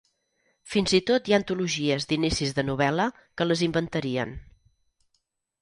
[0.75, 4.37] Fins i tot hi ha antologies d'inicis de novel·la que les inventarien.